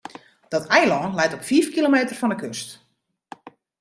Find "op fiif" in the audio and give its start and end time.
1.37-1.67